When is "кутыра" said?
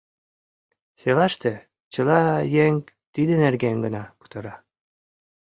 4.19-4.55